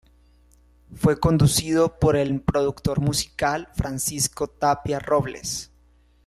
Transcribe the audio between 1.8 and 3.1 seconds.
por el productor